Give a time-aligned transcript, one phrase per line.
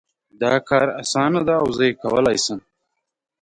[0.41, 2.59] دا کار اسانه ده او زه یې کولای شم